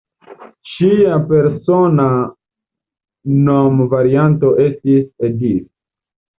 [0.69, 2.07] Ŝia persona
[3.51, 5.73] nomvarianto estis "Edith".